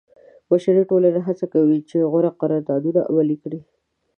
بشري 0.49 0.83
ټولنې 0.89 1.19
هڅه 1.27 1.45
کوي 1.53 1.77
چې 1.89 2.07
غوره 2.11 2.31
قراردادونه 2.39 3.01
عملي 3.09 3.37
کړي. 3.43 3.59